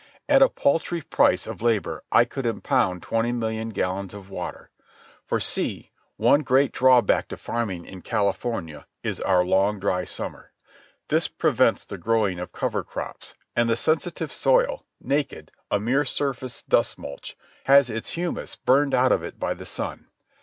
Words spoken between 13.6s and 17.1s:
the sensitive soil, naked, a mere surface dust